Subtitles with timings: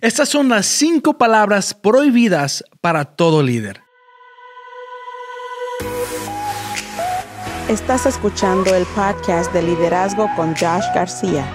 [0.00, 3.82] Estas son las cinco palabras prohibidas para todo líder.
[7.68, 11.46] Estás escuchando el podcast de liderazgo con Josh García.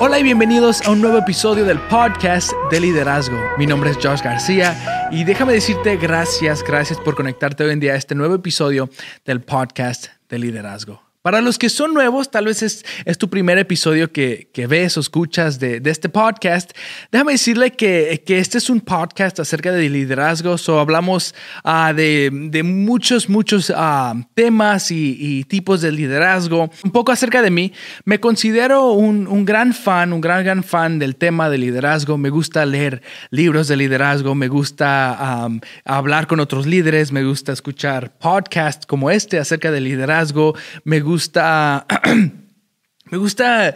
[0.00, 3.36] Hola y bienvenidos a un nuevo episodio del podcast de liderazgo.
[3.58, 7.92] Mi nombre es Josh García y déjame decirte gracias, gracias por conectarte hoy en día
[7.94, 8.88] a este nuevo episodio
[9.24, 11.07] del podcast de liderazgo.
[11.28, 14.96] Para los que son nuevos, tal vez es, es tu primer episodio que, que ves
[14.96, 16.70] o escuchas de, de, este podcast.
[17.12, 20.56] Déjame decirle que, que, este es un podcast acerca de liderazgo.
[20.66, 21.34] o hablamos
[21.66, 26.70] uh, de, de, muchos, muchos uh, temas y, y, tipos de liderazgo.
[26.82, 27.74] Un poco acerca de mí.
[28.06, 32.16] Me considero un, un, gran fan, un gran, gran fan del tema de liderazgo.
[32.16, 34.34] Me gusta leer libros de liderazgo.
[34.34, 37.12] Me gusta um, hablar con otros líderes.
[37.12, 40.54] Me gusta escuchar podcasts como este acerca de liderazgo.
[40.84, 41.17] Me gusta...
[43.10, 43.74] Me gusta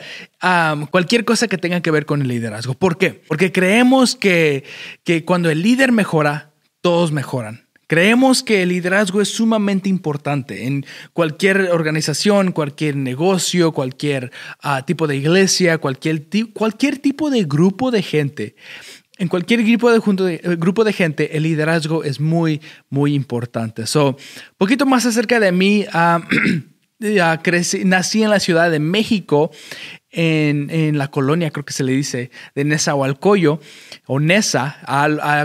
[0.91, 2.75] cualquier cosa que tenga que ver con el liderazgo.
[2.75, 3.23] ¿Por qué?
[3.29, 4.65] Porque creemos que,
[5.05, 6.51] que cuando el líder mejora,
[6.83, 7.67] todos mejoran.
[7.87, 14.33] Creemos que el liderazgo es sumamente importante en cualquier organización, cualquier negocio, cualquier
[14.65, 18.57] uh, tipo de iglesia, cualquier, cualquier tipo de grupo de gente.
[19.19, 23.87] En cualquier grupo de, eh, grupo de gente, el liderazgo es muy, muy importante.
[23.87, 24.17] So,
[24.57, 25.85] poquito más acerca de mí.
[25.93, 26.23] Uh,
[27.43, 29.51] crecí, nací en la Ciudad de México,
[30.13, 33.65] en, en, la colonia, creo que se le dice, de Nezahualcóyotl,
[34.07, 34.77] o Nesa.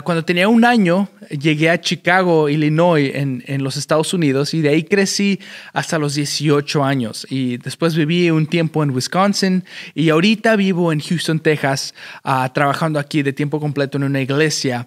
[0.03, 4.69] cuando tenía un año, llegué a Chicago, Illinois, en, en, los Estados Unidos, y de
[4.69, 5.39] ahí crecí
[5.71, 7.25] hasta los 18 años.
[7.29, 9.63] Y después viví un tiempo en Wisconsin,
[9.95, 11.93] y ahorita vivo en Houston, Texas,
[12.25, 14.85] uh, trabajando aquí de tiempo completo en una iglesia.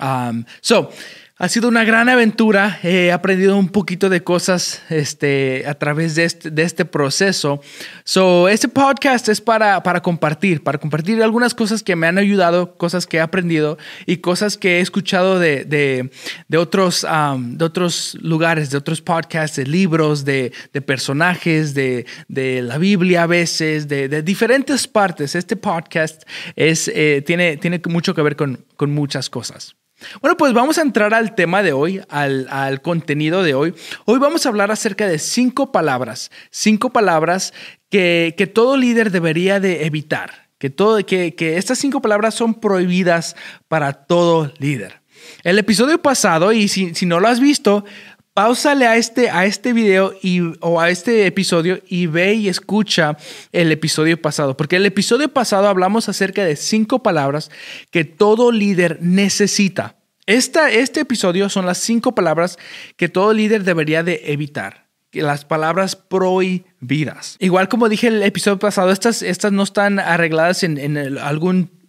[0.00, 0.90] Um, so,
[1.40, 2.78] ha sido una gran aventura.
[2.82, 7.62] He aprendido un poquito de cosas este, a través de este, de este proceso.
[8.04, 12.76] So, este podcast es para, para compartir, para compartir algunas cosas que me han ayudado,
[12.76, 16.10] cosas que he aprendido y cosas que he escuchado de, de,
[16.48, 22.04] de otros, um, de otros lugares, de otros podcasts, de libros, de, de personajes, de,
[22.28, 25.34] de, la Biblia a veces, de, diferentes partes.
[25.34, 26.22] Este podcast
[26.54, 29.79] es, eh, tiene, tiene mucho que ver con, con muchas cosas.
[30.20, 33.74] Bueno, pues vamos a entrar al tema de hoy, al, al, contenido de hoy.
[34.04, 37.52] Hoy vamos a hablar acerca de cinco palabras, cinco palabras
[37.90, 42.54] que, que todo líder debería de evitar, que, todo, que, que estas cinco palabras son
[42.54, 43.36] prohibidas
[43.68, 45.00] para todo líder.
[45.42, 47.84] El episodio pasado, y si, si no lo has visto,
[48.34, 53.16] pausale a este, a este video y, o a este episodio y ve y escucha
[53.52, 57.50] el episodio pasado, porque el episodio pasado hablamos acerca de cinco palabras
[57.90, 59.96] que todo líder necesita.
[60.26, 62.58] Esta, este episodio son las cinco palabras
[62.96, 64.88] que todo líder debería de evitar.
[65.12, 67.36] Las palabras prohibidas.
[67.40, 71.79] Igual como dije el episodio pasado, estas, estas no están arregladas en, en algún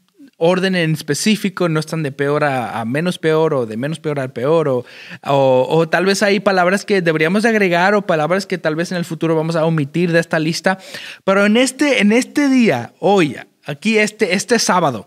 [0.43, 4.33] orden en específico, no están de peor a, menos peor o de menos peor al
[4.33, 4.85] peor, o,
[5.23, 9.05] o, tal vez hay palabras que deberíamos agregar o palabras que tal vez en el
[9.05, 10.79] futuro vamos a omitir de esta lista,
[11.23, 15.05] pero en este, en este día, hoy, aquí este, este sábado,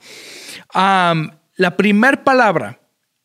[0.73, 2.79] la primera palabra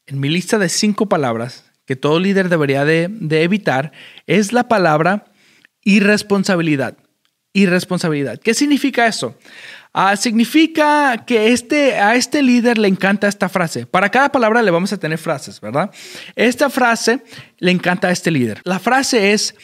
[0.08, 3.92] en mi lista de cinco palabras que todo líder debería de, de evitar
[4.26, 5.26] es la palabra
[5.84, 6.98] irresponsabilidad.
[7.54, 8.40] Irresponsabilidad.
[8.40, 9.36] ¿Qué significa eso?
[9.94, 13.88] Uh, significa que este, a este líder le encanta esta frase.
[13.88, 15.90] Para cada palabra le vamos a tener frases, ¿verdad?
[16.36, 17.24] Esta frase
[17.58, 18.62] le encanta a este líder.
[18.66, 19.56] La frase es,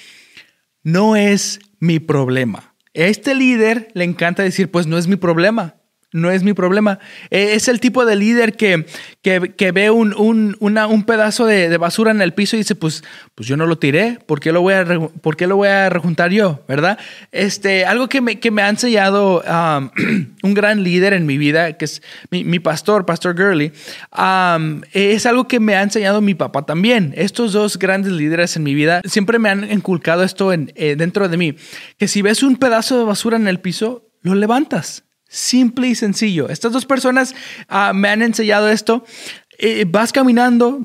[0.82, 2.74] no es mi problema.
[2.96, 5.76] A este líder le encanta decir, pues no es mi problema
[6.16, 7.00] no es mi problema.
[7.30, 8.86] E, es el tipo de líder que,
[9.22, 13.04] que, ve un, un, un pedazo de, basura en el piso y dice, pues,
[13.36, 14.86] pues yo no lo tiré, ¿por qué lo voy a,
[15.22, 16.64] por lo voy a rejuntar yo?
[16.68, 16.98] ¿Verdad?
[17.32, 19.44] Este, algo que me, que me ha enseñado
[20.44, 22.02] un gran líder en mi vida, que es
[22.32, 23.74] mi, pastor, Pastor Gurley,
[24.94, 27.14] es algo que me ha enseñado mi papá también.
[27.18, 31.28] Estos dos grandes líderes en mi vida siempre me han inculcado esto en, eh, dentro
[31.28, 31.56] de mí,
[31.98, 35.05] que si ves un pedazo de basura en el piso, lo levantas.
[35.28, 36.50] Simple y sencillo.
[36.50, 37.36] Estas dos personas
[37.70, 39.04] uh, me han enseñado esto.
[39.58, 40.80] Eh, vas caminando,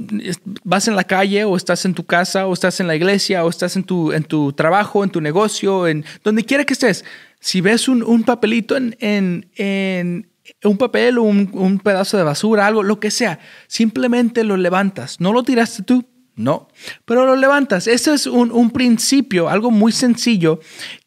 [0.63, 3.51] vas en la calle o estás en tu casa o estás en la iglesia o
[3.51, 7.05] estás en tu, en tu trabajo, en tu negocio, en donde quiera que estés.
[7.41, 10.31] Si ves un, papelito en, en, en,
[10.63, 15.21] un papel o un, un pedazo de basura, algo, lo que sea, simplemente lo levantas.
[15.21, 16.05] No lo tiraste tú,
[16.41, 16.69] no,
[17.05, 17.87] pero lo levantas.
[17.87, 20.61] Ese es un, un principio, algo muy sencillo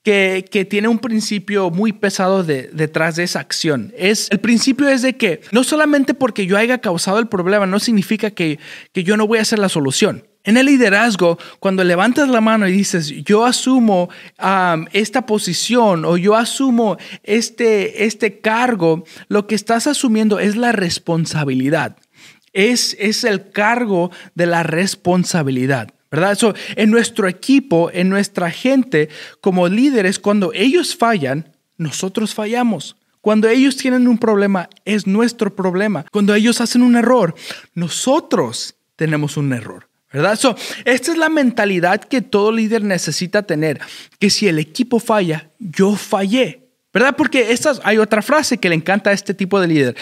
[0.04, 3.94] que, que, tiene un principio muy pesado de, detrás de esa acción.
[3.98, 7.80] Es, el principio es de que no solamente porque yo haya causado el problema, no
[7.80, 8.60] significa que,
[8.92, 10.24] que yo no voy a ser la solución.
[10.46, 14.10] En el liderazgo, cuando levantas la mano y dices, yo asumo
[14.44, 20.74] um, esta posición o yo asumo este, este cargo, lo que estás asumiendo es la
[20.74, 21.96] responsabilidad.
[22.54, 25.90] Es, es el cargo de la responsabilidad.
[26.12, 26.34] ¿verdad?
[26.34, 29.10] Eso, en nuestro equipo, en nuestra gente,
[29.42, 32.96] como líderes, cuando ellos fallan, nosotros fallamos.
[33.20, 36.06] Cuando ellos tienen un problema, es nuestro problema.
[36.12, 37.34] Cuando ellos hacen un error,
[37.74, 39.88] nosotros tenemos un error.
[40.12, 40.38] ¿Verdad?
[40.86, 43.82] esta es la mentalidad que todo líder necesita tener,
[44.20, 46.70] que si el equipo falla, yo fallé.
[46.94, 47.16] ¿Verdad?
[47.18, 49.96] Porque esta, hay otra frase que le encanta a este tipo de líder.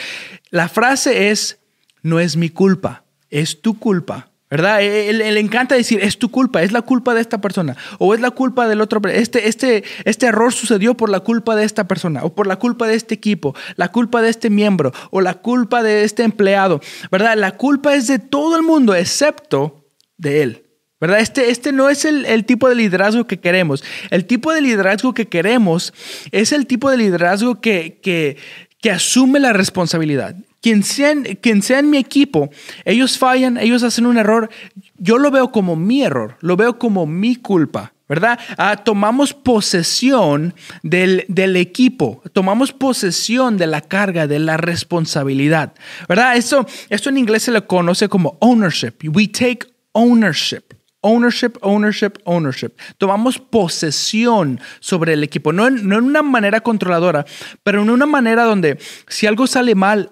[0.50, 1.59] La frase es,
[2.01, 4.31] no es mi culpa, es tu culpa.
[4.51, 4.81] ¿Verdad?
[4.81, 8.19] Él, le encanta decir, es tu culpa, es la culpa de esta persona, o es
[8.19, 9.00] la culpa del otro.
[9.07, 12.86] Este, este, este error sucedió por la culpa de esta persona, o por la culpa
[12.86, 16.81] de este equipo, la culpa de este miembro, o la culpa de este empleado.
[17.09, 17.38] ¿Verdad?
[17.38, 19.86] La culpa es de todo el mundo, excepto
[20.18, 20.65] de él.
[21.00, 21.21] ¿Verdad?
[21.21, 23.86] Este, este no es el, el, tipo de liderazgo que queremos.
[24.09, 25.94] El tipo de liderazgo que queremos
[26.33, 28.36] es el tipo de liderazgo que, que,
[28.81, 32.49] que asume la responsabilidad quien sea, quien sea en mi equipo,
[32.85, 34.49] ellos fallan, ellos hacen un error,
[34.97, 37.93] yo lo veo como mi error, lo veo como mi culpa.
[38.07, 38.37] ¿verdad?
[38.57, 40.53] Ah, tomamos posesión
[40.83, 45.71] del, del, equipo, tomamos posesión de la carga, de la responsabilidad,
[46.09, 46.35] ¿verdad?
[46.35, 48.95] Eso, esto en inglés se le conoce como ownership.
[49.13, 49.59] We take
[49.93, 50.73] ownership.
[50.99, 52.71] Ownership, ownership, ownership.
[52.97, 57.25] Tomamos posesión sobre el equipo, no no en una manera controladora,
[57.63, 60.11] pero en una manera donde si algo sale mal,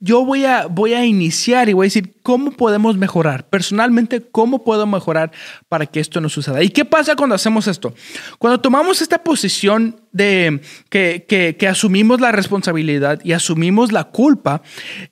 [0.00, 3.48] yo voy a, voy a iniciar y voy a decir cómo podemos mejorar.
[3.48, 5.30] Personalmente, cómo puedo mejorar
[5.68, 6.62] para que esto no suceda.
[6.62, 7.94] ¿Y qué pasa cuando hacemos esto?
[8.38, 11.26] Cuando tomamos esta posición de que,
[11.58, 14.62] que, asumimos la responsabilidad y asumimos la culpa,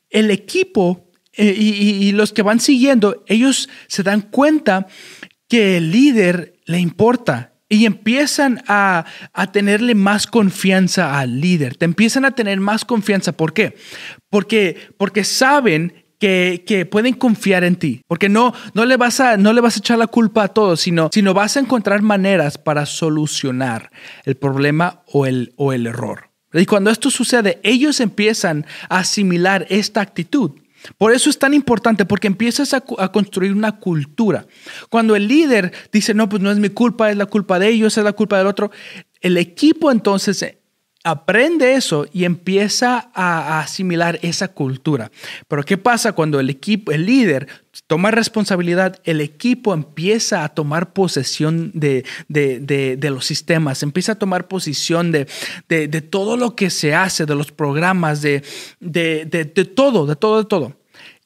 [0.08, 4.86] el equipo eh, y los que van siguiendo, ellos se dan cuenta
[5.48, 9.04] que el líder le importa y empiezan a,
[9.52, 11.76] tenerle más confianza al líder.
[11.76, 13.32] Te empiezan a tener más confianza.
[13.32, 13.76] ¿Por qué?
[14.30, 18.02] Porque, porque saben que, pueden confiar en ti.
[18.06, 20.80] Porque no, no, le vas a, no le vas a echar la culpa a todos,
[20.80, 23.90] sino, sino vas a encontrar maneras para solucionar
[24.24, 26.30] el problema o el, o el error.
[26.52, 30.52] Y cuando esto sucede, ellos empiezan a asimilar esta actitud.
[30.96, 34.46] Por eso es tan importante, porque empiezas a, construir una cultura.
[34.88, 37.98] Cuando el líder dice, no, pues no es mi culpa, es la culpa de ellos,
[37.98, 38.70] es la culpa del otro,
[39.20, 40.58] el equipo entonces
[41.10, 45.10] aprende eso y empieza a, asimilar esa cultura.
[45.48, 47.48] Pero ¿qué pasa cuando el equipo, el líder
[47.86, 52.04] toma responsabilidad, el equipo empieza a tomar posesión de,
[53.00, 55.26] los sistemas, empieza a tomar posición de,
[56.10, 58.42] todo lo que se hace, de los programas, de,
[59.74, 60.76] todo, de todo, de todo.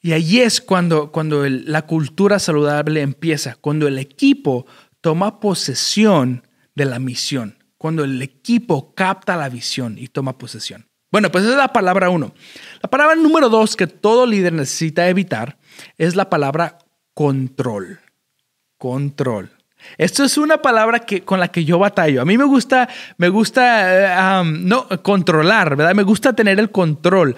[0.01, 4.65] Y allí es cuando, cuando la cultura saludable empieza, cuando el equipo
[5.01, 6.43] toma posesión
[6.75, 10.87] de la misión cuando el equipo capta la visión y toma posesión.
[11.11, 12.33] Bueno, pues esa es la palabra uno.
[12.81, 15.59] La palabra número dos que todo líder necesita evitar
[15.97, 16.77] es la palabra
[17.13, 17.99] control.
[18.77, 19.51] Control.
[19.97, 22.21] Esto es una palabra que, con la que yo batallo.
[22.21, 25.93] A mí me gusta, me gusta eh, no, controlar, ¿verdad?
[25.93, 27.35] Me gusta tener el control.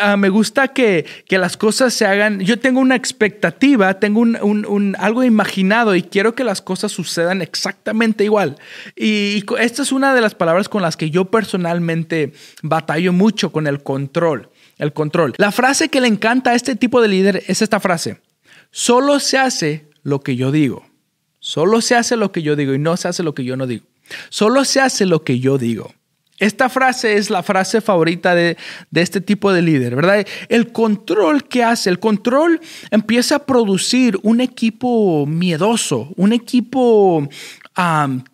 [0.00, 2.40] Ah, me gusta que, que, las cosas se hagan.
[2.40, 7.42] Yo tengo una expectativa, tengo un, un, algo imaginado y quiero que las cosas sucedan
[7.42, 8.56] exactamente igual.
[8.94, 12.32] Y, esta es una de las palabras con las que yo personalmente
[12.62, 14.50] batallo mucho con el control.
[14.78, 15.34] El control.
[15.38, 18.20] La frase que le encanta a este tipo de líder es esta frase.
[18.70, 20.84] Solo se hace lo que yo digo.
[21.46, 23.68] Solo se hace lo que yo digo y no se hace lo que yo no
[23.68, 23.84] digo.
[24.30, 25.94] Solo se hace lo que yo digo.
[26.40, 28.56] Esta frase es la frase favorita de,
[28.90, 30.26] de, este tipo de líder, ¿verdad?
[30.48, 32.60] El control que hace, el control
[32.90, 37.28] empieza a producir un equipo miedoso, un equipo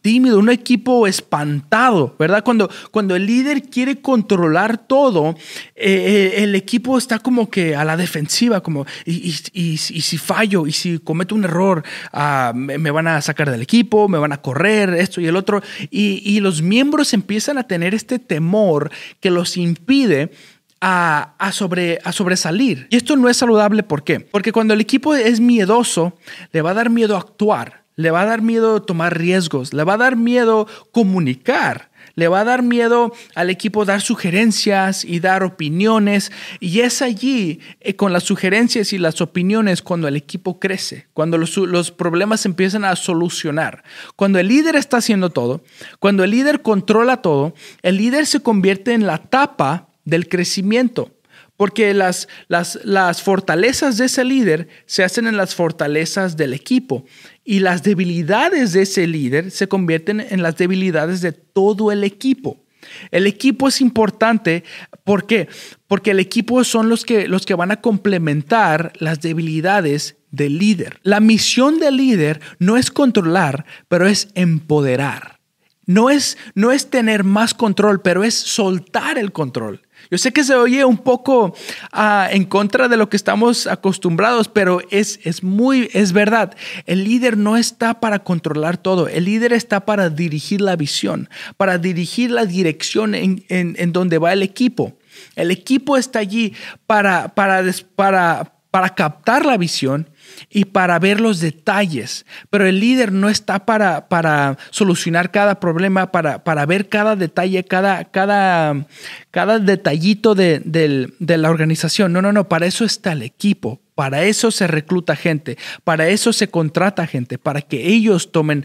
[0.03, 2.45] tímido, un equipo espantado, ¿verdad?
[2.45, 5.35] Cuando, cuando el líder quiere controlar todo,
[5.75, 10.73] eh, eh, el equipo está como que a la defensiva, como, y, si fallo, y
[10.73, 11.83] si cometo un error,
[12.13, 15.61] ah, me, van a sacar del equipo, me van a correr, esto y el otro,
[15.91, 20.33] y, los miembros empiezan a tener este temor que los impide
[20.81, 22.87] a, sobre, a, sobresalir.
[22.91, 24.21] Y esto no es saludable, ¿por qué?
[24.21, 26.17] Porque cuando el equipo es miedoso,
[26.53, 29.85] le va a dar miedo a actuar le va a dar miedo tomar riesgos, le
[29.85, 35.21] va a dar miedo comunicar, le va a dar miedo al equipo dar sugerencias y
[35.21, 36.33] dar opiniones.
[36.61, 41.39] Y es allí, eh, con las sugerencias y las opiniones, cuando el equipo crece, cuando
[41.39, 43.83] los, problemas empiezan a solucionar.
[44.17, 45.63] Cuando el líder está haciendo todo,
[45.99, 51.11] cuando el líder controla todo, el líder se convierte en la tapa del crecimiento.
[51.57, 57.05] Porque las, las, las fortalezas de ese líder se hacen en las fortalezas del equipo
[57.45, 62.63] y las debilidades de ese líder se convierten en las debilidades de todo el equipo.
[63.11, 64.65] El equipo es importante,
[65.05, 65.49] ¿por qué?
[65.87, 70.99] Porque el equipo son los que, los que van a complementar las debilidades del líder.
[71.03, 75.41] La misión del líder no es controlar, pero es empoderar.
[75.85, 79.83] No es, no es tener más control, pero es soltar el control.
[80.13, 81.57] Yo sé que se oye un poco
[81.91, 86.55] ah, en contra de lo que estamos acostumbrados, pero es, es muy, es verdad.
[86.85, 89.09] El líder no está para controlar todo.
[89.09, 94.35] El líder está para dirigir la visión, para dirigir la dirección en, en, donde va
[94.35, 94.93] el equipo.
[95.35, 96.53] El equipo está allí
[96.87, 97.65] para, para,
[97.97, 100.09] para, para captar la visión
[100.49, 102.25] y para ver los detalles.
[102.49, 107.65] Pero el líder no está para, para solucionar cada problema, para, para ver cada detalle,
[107.65, 108.87] cada, cada,
[109.31, 112.15] cada detallito de, la organización.
[112.15, 113.79] No, no, no, para eso está el equipo.
[113.95, 118.65] Para eso se recluta gente, para eso se contrata gente, para que ellos tomen,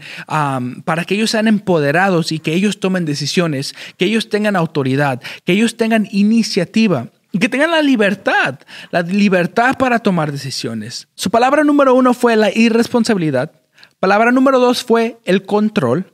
[0.86, 5.52] para que ellos sean empoderados y que ellos tomen decisiones, que ellos tengan autoridad, que
[5.52, 8.58] ellos tengan iniciativa que tengan la libertad,
[8.90, 11.08] la libertad para tomar decisiones.
[11.14, 13.52] Su palabra número uno fue la irresponsabilidad.
[14.00, 16.12] Palabra número dos fue el control.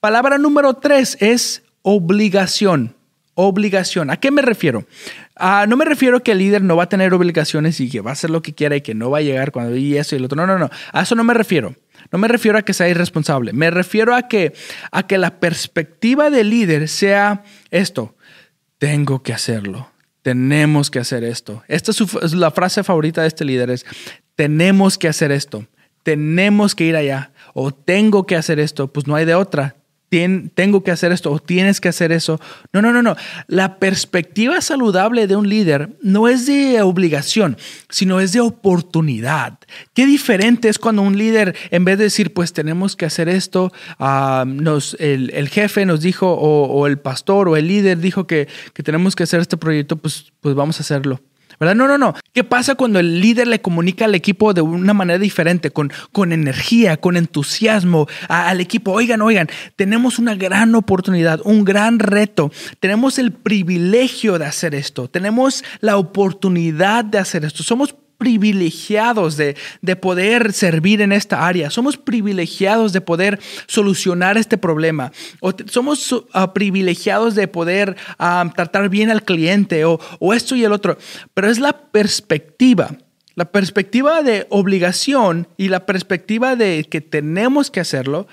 [0.00, 2.94] Palabra número tres es obligación.
[3.34, 4.10] Obligación.
[4.10, 4.86] ¿A qué me refiero?
[5.36, 8.10] Ah, no me refiero que el líder no va a tener obligaciones y que va
[8.10, 10.20] a hacer lo que quiera y que no va a llegar cuando y eso y
[10.20, 10.36] lo otro.
[10.36, 10.70] No, no, no.
[10.92, 11.74] A eso no me refiero.
[12.12, 13.52] No me refiero a que sea irresponsable.
[13.52, 14.54] Me refiero a que,
[14.92, 18.14] a que la perspectiva del líder sea esto.
[18.78, 19.93] Tengo que hacerlo
[20.24, 21.62] tenemos que hacer esto.
[21.68, 23.84] Esta es, la frase favorita de este líder, es,
[24.34, 25.66] tenemos que hacer esto,
[26.02, 29.76] tenemos que ir allá, o tengo que hacer esto, pues no hay de otra,
[30.54, 32.40] tengo que hacer esto o tienes que hacer eso.
[32.72, 33.16] No, no, no, no.
[33.46, 37.56] La perspectiva saludable de un líder no es de obligación,
[37.88, 39.58] sino es de oportunidad.
[39.92, 43.72] Qué diferente es cuando un líder, en vez de decir, pues tenemos que hacer esto,
[43.98, 49.16] nos, el, jefe nos dijo, o, el pastor o el líder dijo que, que tenemos
[49.16, 51.20] que hacer este proyecto, pues, pues vamos a hacerlo.
[51.58, 51.74] ¿Verdad?
[51.74, 52.14] No, no, no.
[52.32, 56.32] ¿Qué pasa cuando el líder le comunica al equipo de una manera diferente, con, con
[56.32, 58.92] energía, con entusiasmo al equipo?
[58.92, 62.50] Oigan, oigan, tenemos una gran oportunidad, un gran reto.
[62.80, 65.08] Tenemos el privilegio de hacer esto.
[65.08, 67.62] Tenemos la oportunidad de hacer esto.
[67.62, 69.56] Somos privilegiados de,
[70.00, 76.52] poder servir en esta área, somos privilegiados de poder solucionar este problema, o somos ah,
[76.52, 80.98] privilegiados de poder ah, tratar bien al cliente o, o esto y el otro,
[81.34, 82.96] pero es la perspectiva.
[83.36, 88.28] La perspectiva de obligación y la perspectiva de que tenemos que hacerlo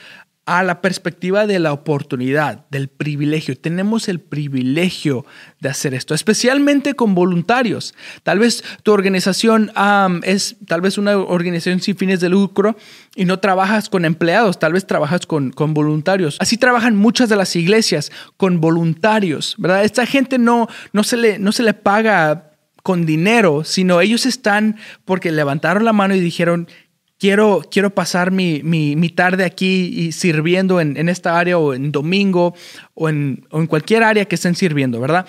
[0.57, 3.57] a la perspectiva de la oportunidad, del privilegio.
[3.57, 5.25] Tenemos el privilegio
[5.61, 7.95] de hacer esto, especialmente con voluntarios.
[8.23, 9.71] Tal vez tu organización
[10.23, 12.75] es tal vez una organización sin fines de lucro
[13.15, 16.35] y no trabajas con empleados, tal vez trabajas con, con voluntarios.
[16.41, 19.85] Así trabajan muchas de las iglesias con voluntarios, ¿verdad?
[19.85, 22.51] Esta gente no, no, se, le, no se le paga
[22.83, 26.67] con dinero, sino ellos están porque levantaron la mano y dijeron,
[27.21, 32.55] quiero, quiero pasar mi, mi, tarde aquí y sirviendo en, esta área o en domingo
[32.95, 35.27] o en, o en cualquier área que estén sirviendo, ¿verdad?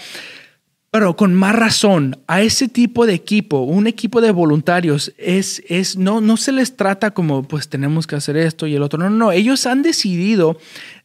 [0.92, 5.96] Pero con más razón, a ese tipo de equipo, un equipo de voluntarios, es, es,
[5.96, 8.98] no, no se les trata como, pues tenemos que hacer esto y el otro.
[8.98, 9.32] No, no, no.
[9.32, 10.58] Ellos han decidido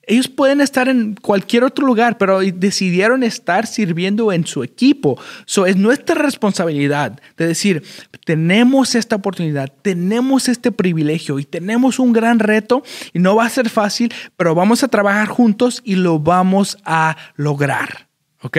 [0.07, 5.19] ellos pueden estar en cualquier otro lugar, pero decidieron estar sirviendo en su equipo.
[5.45, 7.83] So, es nuestra responsabilidad de decir,
[8.25, 13.49] tenemos esta oportunidad, tenemos este privilegio y tenemos un gran reto y no va a
[13.49, 18.07] ser fácil, pero vamos a trabajar juntos y lo vamos a lograr.
[18.41, 18.57] ¿Ok?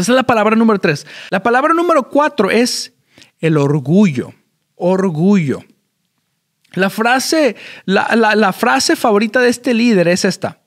[0.00, 1.06] Esa es la palabra número tres.
[1.30, 2.94] La palabra número cuatro es
[3.40, 4.32] el orgullo.
[4.76, 5.62] Orgullo.
[6.74, 10.60] La frase, la, frase favorita de este líder es esta.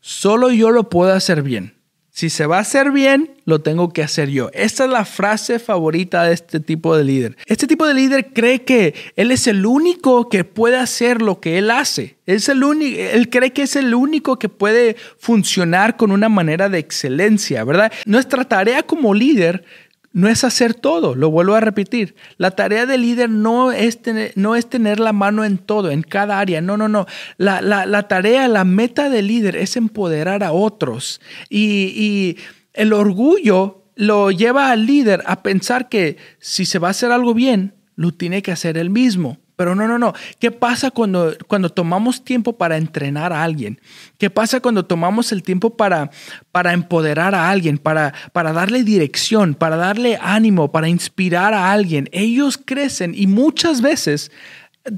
[0.00, 1.76] Solo yo lo puedo hacer bien.
[2.14, 4.50] Si se va a hacer bien, lo tengo que hacer yo.
[4.52, 7.38] Esta es la frase favorita de este tipo de líder.
[7.46, 11.56] Este tipo de líder cree que él es el único que puede hacer lo que
[11.56, 12.18] él hace.
[12.26, 16.68] Es el único, él cree que es el único que puede funcionar con una manera
[16.68, 17.90] de excelencia, ¿verdad?
[18.04, 19.64] Nuestra tarea como líder
[20.12, 22.14] no es hacer todo, lo vuelvo a repetir.
[22.36, 26.02] La tarea del líder no es tener, no es tener la mano en todo, en
[26.02, 26.60] cada área.
[26.60, 27.06] No, no, no.
[27.38, 31.20] La, la, tarea, la meta del líder es empoderar a otros.
[31.48, 32.36] Y, y
[32.74, 37.34] el orgullo lo lleva al líder a pensar que si se va a hacer algo
[37.34, 39.38] bien, lo tiene que hacer él mismo.
[39.56, 40.14] Pero no, no, no.
[40.38, 43.80] ¿Qué pasa cuando, cuando tomamos tiempo para entrenar a alguien?
[44.18, 46.10] ¿Qué pasa cuando tomamos el tiempo para,
[46.50, 52.08] para empoderar a alguien, para, para darle dirección, para darle ánimo, para inspirar a alguien?
[52.12, 54.30] Ellos crecen y muchas veces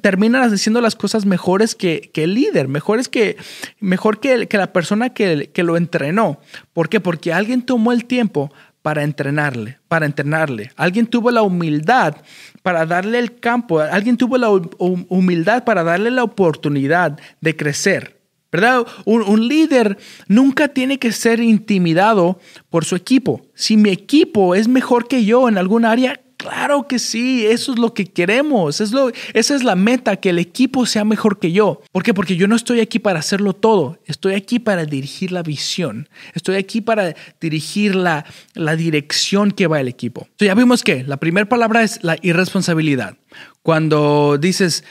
[0.00, 3.36] terminan haciendo las cosas mejores que, que el líder, mejores que,
[3.80, 6.40] mejor que, que la persona que, que lo entrenó.
[6.72, 7.00] ¿Por qué?
[7.00, 10.70] Porque alguien tomó el tiempo para entrenarle, para entrenarle.
[10.76, 12.16] Alguien tuvo la humildad
[12.64, 18.18] para darle el campo, alguien tuvo la humildad para darle la oportunidad de crecer.
[18.50, 18.86] ¿Verdad?
[19.04, 22.38] Un, un, líder nunca tiene que ser intimidado
[22.70, 23.42] por su equipo.
[23.54, 27.78] Si mi equipo es mejor que yo en algún área, Claro que sí, eso es
[27.78, 31.52] lo que queremos, es lo, esa es la meta, que el equipo sea mejor que
[31.52, 31.80] yo.
[31.90, 32.12] ¿Por qué?
[32.12, 36.56] Porque yo no estoy aquí para hacerlo todo, estoy aquí para dirigir la visión, estoy
[36.56, 40.24] aquí para dirigir la, la dirección que va el equipo.
[40.24, 43.16] Entonces ya vimos que la primera palabra es la irresponsabilidad.
[43.62, 44.84] Cuando dices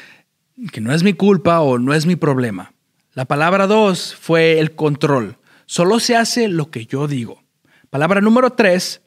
[0.71, 2.73] que no es mi culpa o no es mi problema.
[3.13, 5.37] La palabra dos fue el control.
[5.67, 7.43] Solo se hace lo que yo digo.
[7.91, 9.03] Palabra número tres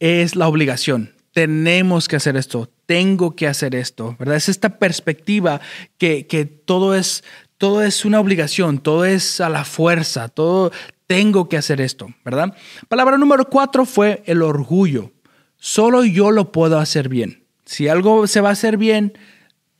[0.00, 4.36] es la obligación tenemos que hacer esto, tengo que hacer esto, ¿verdad?
[4.36, 5.60] Es esta perspectiva
[5.98, 6.24] que,
[6.64, 7.24] todo, es,
[7.58, 10.72] todo es una obligación, todo es a la fuerza, todo
[11.06, 12.56] tengo que hacer esto, ¿verdad?
[12.88, 15.12] Palabra número cuatro fue el orgullo.
[15.58, 17.44] Solo yo lo puedo hacer bien.
[17.66, 19.12] Si algo se va a hacer bien,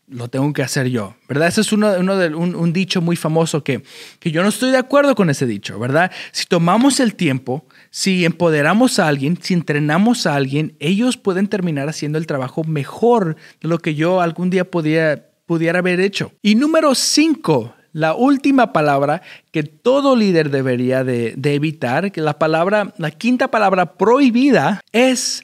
[0.09, 1.49] lo tengo que hacer yo, ¿verdad?
[1.49, 3.83] Ese es uno, uno de, un, dicho muy famoso que,
[4.21, 6.13] que yo no estoy de acuerdo con ese dicho, ¿verdad?
[6.33, 11.88] Si tomamos el tiempo si empoderamos a alguien, si entrenamos a alguien, ellos pueden terminar
[11.88, 16.31] haciendo el trabajo mejor de lo que yo algún día podía, pudiera haber hecho.
[16.43, 22.93] Y número cinco, la última palabra que todo líder debería de, evitar, que la palabra,
[22.99, 25.43] la quinta palabra prohibida es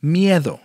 [0.00, 0.58] miedo.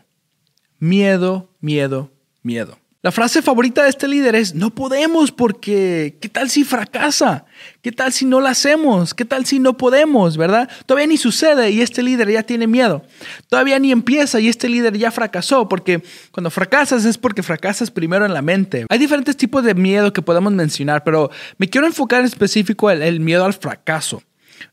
[0.79, 2.09] Miedo, miedo,
[2.41, 2.79] miedo.
[3.03, 7.45] La frase favorita de este líder es, no podemos porque, ¿qué tal si fracasa?
[7.81, 9.15] ¿Qué tal si no la hacemos?
[9.15, 10.37] ¿Qué tal si no podemos?
[10.37, 10.69] ¿Verdad?
[10.85, 13.03] Todavía ni sucede y este líder ya tiene miedo.
[13.49, 18.23] Todavía ni empieza y este líder ya fracasó porque cuando fracasas es porque fracasas primero
[18.23, 18.85] en la mente.
[18.87, 23.01] Hay diferentes tipos de miedo que podemos mencionar, pero me quiero enfocar en específico el,
[23.01, 24.21] el miedo al fracaso.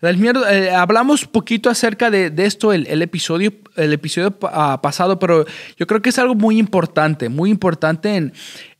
[0.02, 5.44] Eh, hablamos poquito acerca de, esto el, el, episodio, el episodio ah, pasado, pero
[5.76, 8.32] yo creo que es algo muy importante, muy importante en,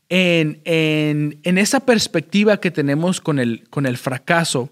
[0.09, 4.71] en, en, en, esa perspectiva que tenemos con el, con el fracaso.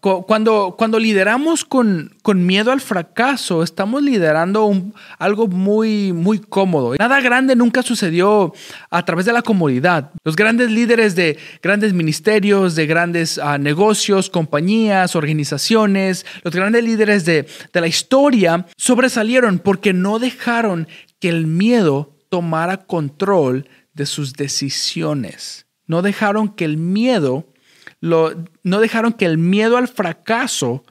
[0.00, 4.74] cuando, cuando lideramos con, con, miedo al fracaso, estamos liderando
[5.18, 6.96] algo muy, muy cómodo.
[6.98, 8.52] Nada grande nunca sucedió
[8.90, 10.10] a través de la comodidad.
[10.24, 17.24] Los grandes líderes de grandes ministerios, de grandes uh, negocios, compañías, organizaciones, los grandes líderes
[17.24, 20.88] de, de la historia sobresalieron porque no dejaron
[21.20, 23.66] que el miedo tomara control
[23.98, 25.66] de sus decisiones.
[25.86, 27.52] No dejaron que el miedo,
[28.00, 28.32] lo,
[28.62, 30.84] no dejaron que el miedo al fracaso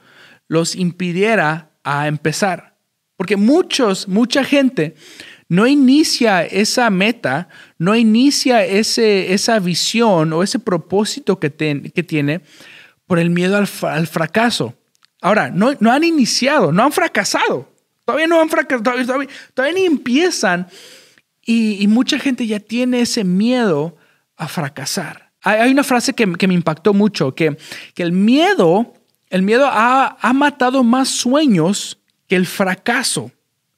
[0.48, 2.76] los impidiera a empezar.
[3.16, 4.96] Porque muchos, mucha gente
[5.48, 7.48] no inicia esa meta,
[7.80, 12.42] no inicia ese, esa visión o ese propósito que, que tiene
[13.08, 13.68] por el miedo al,
[14.08, 14.76] fracaso.
[15.22, 17.72] Ahora, no, no, han iniciado, no han fracasado.
[18.04, 20.68] Todavía no han fracasado, todavía, todavía empiezan
[21.50, 23.96] y, mucha gente ya tiene ese miedo
[24.36, 25.32] a fracasar.
[25.42, 27.58] Hay, una frase que, me impactó mucho, que,
[27.94, 28.94] que el miedo,
[29.30, 33.32] el miedo ha, ha matado más sueños que el fracaso.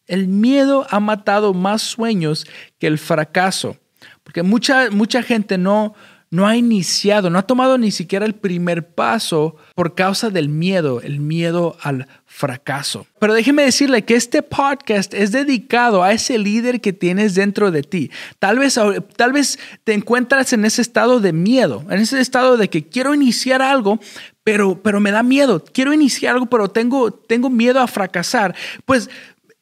[0.07, 2.47] El miedo ha matado más sueños
[2.79, 3.77] que el fracaso.
[4.23, 5.93] Porque mucha, mucha gente no,
[6.31, 11.01] no ha iniciado, no ha tomado ni siquiera el primer paso por causa del miedo,
[11.01, 13.07] el miedo al fracaso.
[13.19, 17.81] Pero déjeme decirle que este podcast es dedicado a ese líder que tienes dentro de
[17.81, 18.11] ti.
[18.37, 18.79] Tal vez,
[19.15, 23.15] tal vez te encuentras en ese estado de miedo, en ese estado de que quiero
[23.15, 23.99] iniciar algo,
[24.43, 25.63] pero, pero me da miedo.
[25.73, 28.55] Quiero iniciar algo, pero tengo, tengo miedo a fracasar.
[28.85, 29.09] Pues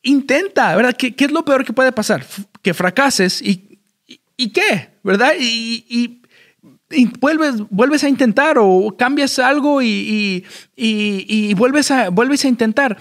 [0.03, 0.95] intenta, ¿verdad?
[0.97, 2.25] ¿Qué, es lo peor que puede pasar?
[2.61, 3.79] Que fracases y,
[4.35, 5.31] y, qué, ¿verdad?
[5.39, 6.21] y
[7.19, 10.43] vuelves, vuelves a intentar o cambias algo y,
[10.75, 12.97] y, vuelves, a, vuelves a intentar.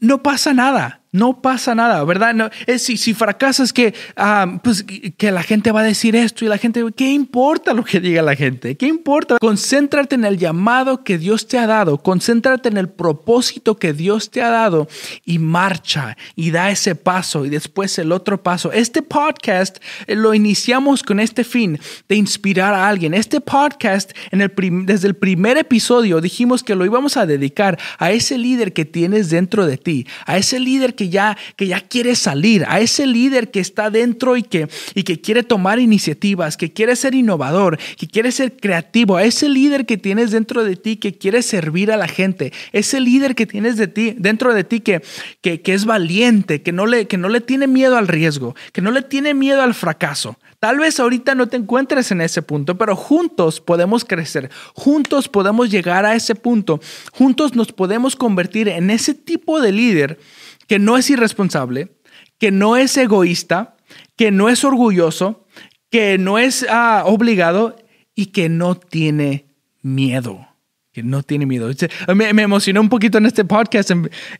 [0.00, 1.01] No pasa nada.
[1.14, 2.50] No pasa nada, ¿verdad?
[2.78, 6.56] Si, si fracasas, que, ah, pues, que la gente va a decir esto y la
[6.56, 8.78] gente, ¿qué importa lo que diga la gente?
[8.78, 9.36] ¿Qué importa?
[9.38, 14.30] Concéntrate en el llamado que Dios te ha dado, concéntrate en el propósito que Dios
[14.30, 14.88] te ha dado
[15.26, 18.72] y marcha y da ese paso y después el otro paso.
[18.72, 23.12] Este podcast eh, lo iniciamos con este fin de inspirar a alguien.
[23.12, 28.72] Este podcast, desde el primer episodio, dijimos que lo íbamos a dedicar a ese líder
[28.72, 32.80] que tienes dentro de ti, a ese líder que ya, que ya quiere salir, a
[32.80, 37.14] ese líder que está dentro y que, y que quiere tomar iniciativas, que quiere ser
[37.14, 41.42] innovador, que quiere ser creativo, a ese líder que tienes dentro de ti que quiere
[41.42, 45.02] servir a la gente, ese líder que tienes de ti, dentro de ti que,
[45.40, 48.80] que, que es valiente, que no, le, que no le tiene miedo al riesgo, que
[48.80, 50.36] no le tiene miedo al fracaso.
[50.62, 55.70] Tal vez ahorita no te encuentres en ese punto, pero juntos podemos crecer, juntos podemos
[55.70, 56.80] llegar a ese punto,
[57.12, 60.20] juntos nos podemos convertir en ese tipo de líder
[60.66, 61.96] que no es irresponsable,
[62.38, 63.76] que no es egoísta,
[64.16, 65.46] que no es orgulloso,
[65.90, 67.76] que no es ah, obligado
[68.14, 69.46] y que no tiene
[69.82, 70.52] miedo
[70.92, 71.70] que no tiene miedo.
[72.14, 73.90] Me, me emocioné un poquito en este podcast.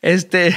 [0.03, 0.55] Este,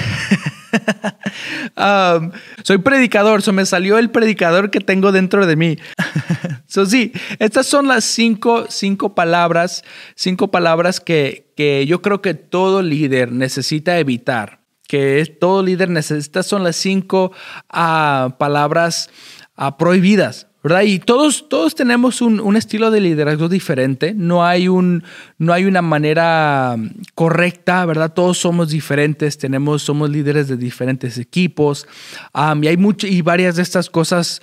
[1.78, 2.32] um,
[2.64, 5.78] soy predicador, so me salió el predicador que tengo dentro de mí.
[6.68, 9.84] so sí, estas son las cinco, cinco palabras,
[10.16, 14.65] cinco palabras que, que yo creo que todo líder necesita evitar.
[14.88, 17.32] Que todo líder necesita, son las cinco
[17.74, 19.10] uh, palabras
[19.58, 20.82] uh, prohibidas ¿verdad?
[20.82, 25.04] Y todos, todos tenemos un, estilo de liderazgo diferente, no hay, un,
[25.38, 26.76] no hay una manera
[27.14, 28.14] correcta, ¿verdad?
[28.14, 31.86] Todos somos diferentes, tenemos, somos líderes de diferentes equipos
[32.34, 34.42] y hay mucho, y varias de estas cosas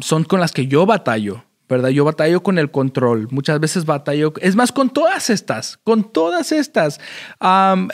[0.00, 1.44] son con las que yo batallo.
[1.72, 1.88] ¿Verdad?
[1.88, 6.52] Yo batallo con el control, muchas veces batallo, es más, con todas estas, con todas
[6.52, 7.00] estas.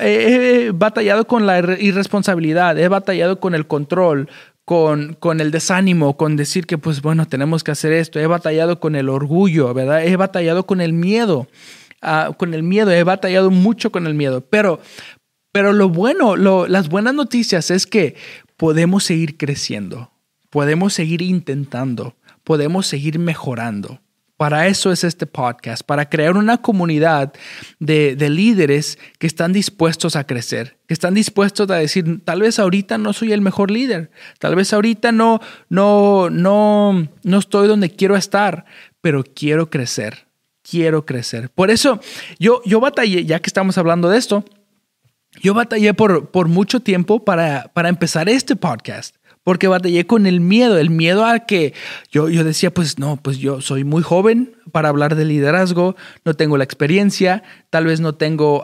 [0.00, 4.28] he batallado con la irresponsabilidad, he batallado con el control,
[4.64, 8.18] con, con, el desánimo, con decir que, pues bueno, tenemos que hacer esto.
[8.20, 10.04] He batallado con el orgullo, ¿verdad?
[10.04, 11.46] He batallado con el miedo,
[12.02, 14.42] ah, con el miedo, he batallado mucho con el miedo.
[14.42, 14.80] Pero,
[15.52, 18.16] pero lo bueno, las buenas noticias es que
[18.58, 20.10] podemos seguir creciendo,
[20.50, 22.14] podemos seguir intentando,
[22.48, 24.00] podemos seguir mejorando.
[24.38, 27.34] Para eso es este podcast, para crear una comunidad
[27.78, 32.96] de, líderes que están dispuestos a crecer, que están dispuestos a decir, tal vez ahorita
[32.96, 38.16] no soy el mejor líder, tal vez ahorita no, no, no, no estoy donde quiero
[38.16, 38.64] estar,
[39.02, 40.26] pero quiero crecer,
[40.62, 41.50] quiero crecer.
[41.50, 42.00] Por eso
[42.38, 44.42] yo, yo batallé, ya que estamos hablando de esto,
[45.42, 49.17] yo batallé por, por mucho tiempo para, para empezar este podcast
[49.48, 51.72] porque batallé con el miedo, el miedo a que
[52.12, 56.34] yo, yo decía, pues no, pues yo soy muy joven para hablar de liderazgo, no
[56.34, 58.62] tengo la experiencia, tal vez no tengo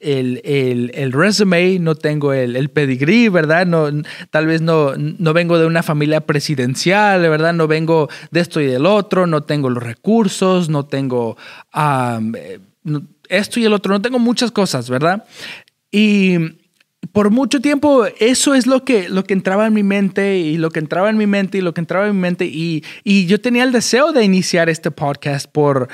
[0.00, 3.64] el, el, el, resume, no tengo el, el pedigrí, ¿verdad?
[3.64, 3.86] No,
[4.30, 7.52] tal vez no, no vengo de una familia presidencial, ¿verdad?
[7.52, 11.36] No vengo de esto y del otro, no tengo los recursos, no tengo
[11.72, 12.58] eh,
[13.28, 15.26] esto y el otro, no tengo muchas cosas, ¿verdad?
[15.92, 16.38] Y
[17.12, 20.70] por mucho tiempo eso es lo que, lo que entraba en mi mente y lo
[20.70, 23.40] que entraba en mi mente y lo que entraba en mi mente y, y yo
[23.40, 25.88] tenía el deseo de iniciar este podcast por,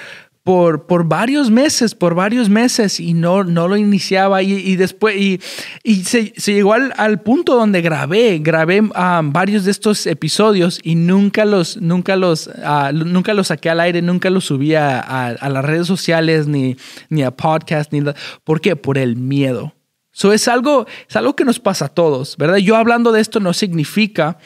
[0.44, 5.40] por, por varios meses, por varios meses y no, no lo iniciaba y, después y,
[5.84, 11.44] y se, llegó al, punto donde grabé, grabé um, varios de estos episodios y nunca
[11.44, 15.64] los, nunca los, uh, nunca los saqué al aire, nunca los subí a, a, las
[15.64, 16.76] redes sociales ni,
[17.08, 18.02] ni a podcast, ni,
[18.44, 18.74] ¿por qué?
[18.74, 19.74] Por el miedo
[20.12, 22.58] So es, algo, es algo que nos pasa a todos, ¿verdad?
[22.58, 24.36] Yo hablando de esto no significa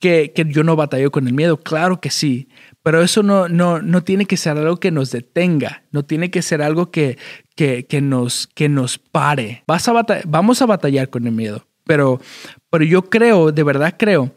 [0.00, 2.48] que, que yo no batallo con el miedo, claro que sí,
[2.82, 6.42] pero eso no, no, no tiene que ser algo que nos detenga, no tiene que
[6.42, 7.16] ser algo que,
[7.54, 9.62] que, que nos, que nos pare.
[9.68, 12.20] Vas a vamos a batallar con el miedo, pero,
[12.68, 14.34] pero yo creo, de verdad creo,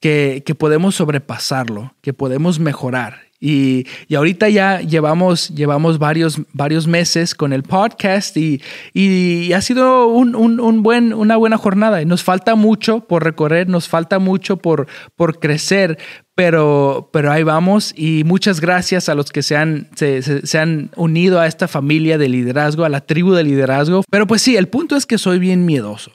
[0.00, 6.86] que, que podemos sobrepasarlo, que podemos mejorar y, y, ahorita ya llevamos, llevamos varios, varios
[6.86, 8.60] meses con el podcast y,
[8.92, 12.02] y ha sido un, un, un, buen, una buena jornada.
[12.02, 15.98] Y nos falta mucho por recorrer, nos falta mucho por, por crecer,
[16.34, 17.94] pero, pero ahí vamos.
[17.96, 22.18] Y muchas gracias a los que se han, se, se, han unido a esta familia
[22.18, 24.04] de liderazgo, a la tribu de liderazgo.
[24.10, 26.12] Pero pues sí, el punto es que soy bien miedoso.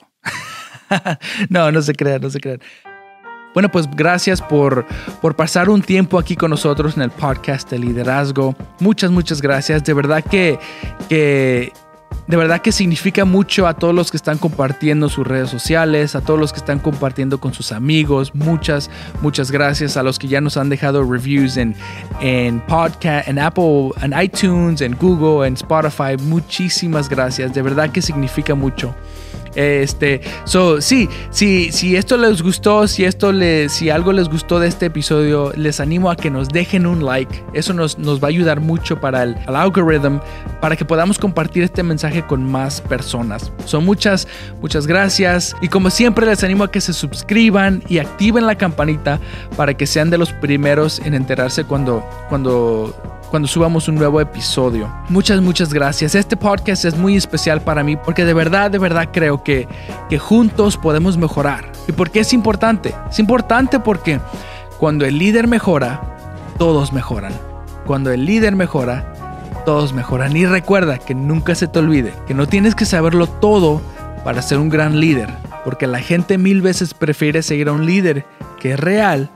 [1.48, 2.60] no, no se crean, no se crean.
[3.56, 4.84] Bueno, pues gracias por,
[5.22, 8.54] por pasar un tiempo aquí con nosotros en el podcast de liderazgo.
[8.80, 9.82] Muchas, muchas gracias.
[9.82, 10.58] De verdad que,
[11.08, 11.72] que
[12.26, 16.20] de verdad que significa mucho a todos los que están compartiendo sus redes sociales, a
[16.20, 18.34] todos los que están compartiendo con sus amigos.
[18.34, 18.90] Muchas,
[19.22, 21.74] muchas gracias a los que ya nos han dejado reviews en,
[22.20, 26.18] en podcast, en Apple, en iTunes, en Google, en Spotify.
[26.20, 27.54] Muchísimas gracias.
[27.54, 28.94] De verdad que significa mucho.
[29.56, 33.32] Este, so, sí, sí, si esto les gustó, si esto
[33.68, 37.42] si algo les gustó de este episodio, les animo a que nos dejen un like.
[37.54, 40.20] Eso nos, nos va a ayudar mucho para el, el algoritmo,
[40.60, 43.50] para que podamos compartir este mensaje con más personas.
[43.64, 44.28] Son muchas,
[44.60, 45.56] muchas gracias.
[45.62, 49.18] Y como siempre, les animo a que se suscriban y activen la campanita
[49.56, 54.92] para que sean de los primeros en enterarse cuando, cuando cuando subamos un nuevo episodio.
[55.08, 56.14] Muchas, muchas gracias.
[56.14, 59.68] Este podcast es muy especial para mí porque de verdad, de verdad creo que,
[60.08, 61.70] que juntos podemos mejorar.
[61.88, 62.94] ¿Y por qué es importante?
[63.10, 64.20] Es importante porque
[64.78, 66.16] cuando el líder mejora,
[66.58, 67.32] todos mejoran.
[67.86, 69.12] Cuando el líder mejora,
[69.64, 70.36] todos mejoran.
[70.36, 73.80] Y recuerda que nunca se te olvide que no tienes que saberlo todo
[74.24, 75.28] para ser un gran líder,
[75.64, 78.24] porque la gente mil veces prefiere seguir a un líder
[78.58, 79.30] que es real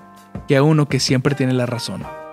[0.49, 2.03] que a uno que siempre tiene la razón.